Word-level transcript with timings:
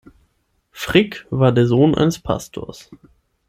Frick 0.71 1.27
war 1.29 1.51
der 1.51 1.67
Sohn 1.67 1.93
eines 1.93 2.17
Pastors. 2.17 2.89